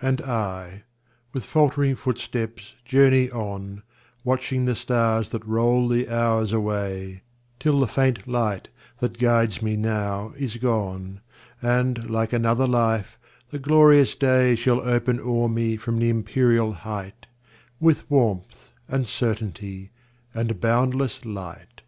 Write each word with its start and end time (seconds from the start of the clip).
And 0.00 0.22
I, 0.22 0.84
with 1.34 1.44
faltering 1.44 1.94
footsteps, 1.94 2.72
journey 2.86 3.30
on, 3.30 3.82
Watching 4.24 4.64
the 4.64 4.74
stars 4.74 5.28
that 5.28 5.44
roll 5.44 5.88
the 5.88 6.08
hours 6.08 6.54
away, 6.54 7.20
Till 7.60 7.78
the 7.78 7.86
faint 7.86 8.26
light 8.26 8.68
that 9.00 9.18
guides 9.18 9.60
me 9.60 9.76
now 9.76 10.32
is 10.38 10.56
gone, 10.56 11.20
And, 11.60 12.08
like 12.10 12.32
another 12.32 12.66
life, 12.66 13.18
the 13.50 13.58
glorious 13.58 14.14
day 14.14 14.54
Shall 14.54 14.80
open 14.88 15.20
o'er 15.20 15.48
me 15.50 15.76
from 15.76 15.98
the 15.98 16.08
empyreal 16.08 16.72
height, 16.72 17.26
With 17.78 18.10
warmth, 18.10 18.72
and 18.88 19.06
certainty, 19.06 19.90
and 20.32 20.62
boundless 20.62 21.26
light. 21.26 21.82